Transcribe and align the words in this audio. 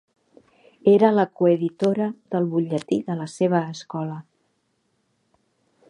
Era 0.91 1.11
la 1.17 1.25
coeditora 1.41 2.07
del 2.35 2.49
butlletí 2.55 2.99
de 3.11 3.19
la 3.21 3.31
seva 3.35 3.61
escola. 3.77 4.17